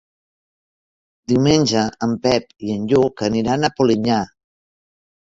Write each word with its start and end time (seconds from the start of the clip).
Diumenge 1.33 1.83
en 2.07 2.15
Pep 2.23 2.47
i 2.69 2.73
en 2.77 2.87
Lluc 2.93 3.21
aniran 3.27 3.69
a 3.69 3.71
Polinyà. 3.81 4.17